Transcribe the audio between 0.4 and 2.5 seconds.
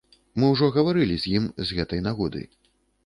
Мы ўжо гаварылі з ім з гэтай нагоды.